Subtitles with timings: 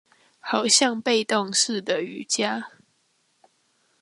[0.39, 2.65] 好像被動式的瑜珈